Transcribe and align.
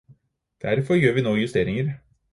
Derfor 0.65 0.99
gjør 1.03 1.13
vi 1.13 1.21
nå 1.27 1.35
justeringer. 1.43 1.93